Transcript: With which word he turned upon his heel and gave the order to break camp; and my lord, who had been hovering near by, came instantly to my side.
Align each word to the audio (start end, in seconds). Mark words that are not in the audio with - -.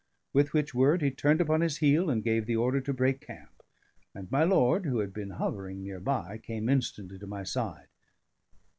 With 0.33 0.51
which 0.53 0.73
word 0.73 1.03
he 1.03 1.11
turned 1.11 1.41
upon 1.41 1.61
his 1.61 1.77
heel 1.77 2.09
and 2.09 2.23
gave 2.23 2.47
the 2.47 2.55
order 2.55 2.81
to 2.81 2.91
break 2.91 3.21
camp; 3.21 3.61
and 4.15 4.31
my 4.31 4.43
lord, 4.43 4.83
who 4.87 4.97
had 4.97 5.13
been 5.13 5.29
hovering 5.29 5.83
near 5.83 5.99
by, 5.99 6.39
came 6.39 6.69
instantly 6.69 7.19
to 7.19 7.27
my 7.27 7.43
side. 7.43 7.85